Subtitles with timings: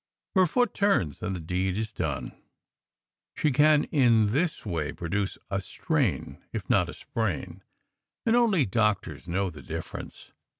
[0.33, 2.31] Her foot turns, and the deed is done.
[3.35, 7.61] She can in this way produce a "strain," if not a "sprain";
[8.25, 10.31] and only doctors know the difference.